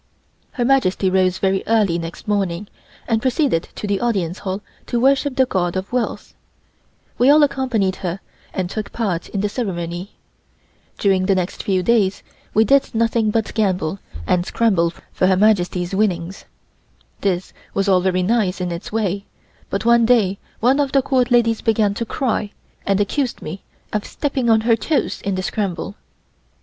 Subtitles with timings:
[0.53, 2.67] Her Majesty rose very early next morning
[3.07, 6.33] and proceeded to the Audience Hall to worship the God of Wealth.
[7.19, 8.19] We all accompanied her
[8.51, 10.13] and took part in the ceremony.
[10.97, 15.93] During the next few days we did nothing but gamble and scramble for Her Majesty's
[15.93, 16.45] winnings.
[17.19, 19.25] This was all very nice in its way,
[19.71, 22.49] until one day one of the Court ladies began to cry,
[22.87, 23.61] and accused me
[23.93, 25.93] of stepping on her toes in the scramble.